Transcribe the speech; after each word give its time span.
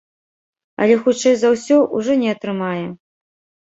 Але, 0.85 0.95
хутчэй 1.03 1.35
за 1.43 1.53
ўсё, 1.59 1.81
ужо 2.01 2.11
не 2.25 2.29
атрымае. 2.37 2.85